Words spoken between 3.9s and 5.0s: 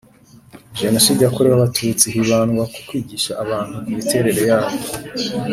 miterere yayo